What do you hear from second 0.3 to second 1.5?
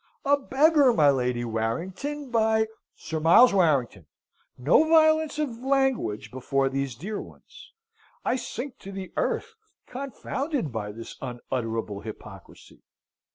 beggar, my Lady